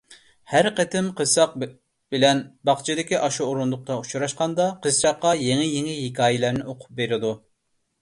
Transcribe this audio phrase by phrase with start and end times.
[0.51, 1.53] ھەر قېتىم قىزچاق
[2.15, 7.37] بىلەن باغچىدىكى ئاشۇ ئورۇندۇقتا ئۇچراشقاندا، قىزچاققا يېڭى-يېڭى ھېكايىلەرنى ئوقۇپ بېرىدۇ.